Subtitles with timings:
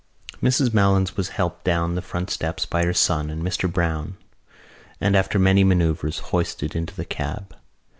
[0.41, 4.17] Mrs Malins was helped down the front steps by her son and Mr Browne
[4.99, 7.55] and, after many manœuvres, hoisted into the cab.